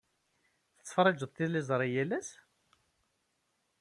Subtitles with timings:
[0.77, 2.29] Tettferriǧeḍ tiliẓri yal ass?